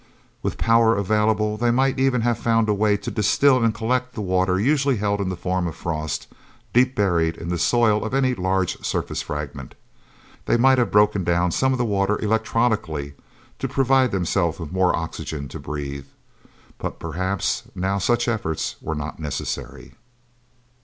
[0.41, 4.21] With power available, they might even have found a way to distill and collect the
[4.21, 6.25] water, usually held in the form of frost,
[6.73, 9.75] deep buried in the soil of any large surface fragment.
[10.47, 13.13] They might have broken down some of the water electrolytically,
[13.59, 16.07] to provide themselves with more oxygen to breathe.
[16.79, 19.93] But perhaps now such efforts were not necessary.